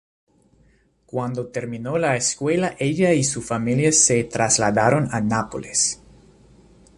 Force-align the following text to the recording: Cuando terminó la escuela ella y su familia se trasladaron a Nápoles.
Cuando 1.05 1.49
terminó 1.49 1.99
la 1.99 2.15
escuela 2.15 2.75
ella 2.79 3.13
y 3.13 3.23
su 3.23 3.39
familia 3.43 3.91
se 3.91 4.23
trasladaron 4.23 5.09
a 5.11 5.21
Nápoles. 5.21 6.01